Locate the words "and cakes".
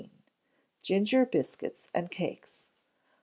1.93-2.65